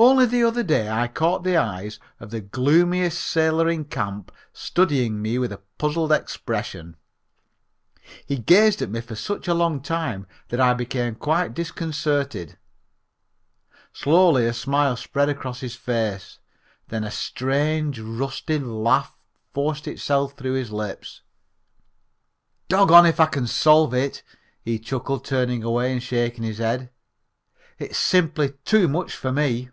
[0.00, 5.20] Only the other day I caught the eyes of the gloomiest sailor in camp studying
[5.20, 6.96] me with a puzzled expression.
[8.24, 12.56] He gazed at me for such a long time that I became quite disconcerted.
[13.92, 16.38] Slowly a smile spread over his face,
[16.86, 19.18] then a strange, rusty laugh
[19.52, 21.22] forced itself through his lips.
[22.68, 24.22] "Doggone if I can solve it,"
[24.62, 26.90] he chuckled, turning away and shaking his head;
[27.80, 29.70] "it's just simply too much for me."